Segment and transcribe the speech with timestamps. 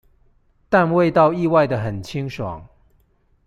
[0.67, 2.67] 但味道意外地很清爽